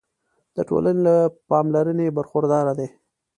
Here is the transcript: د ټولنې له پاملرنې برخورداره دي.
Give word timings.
د 0.55 0.57
ټولنې 0.69 1.01
له 1.07 1.15
پاملرنې 1.49 2.07
برخورداره 2.17 2.71
دي. 2.79 2.87